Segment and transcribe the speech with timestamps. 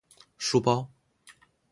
[0.39, 0.89] 书包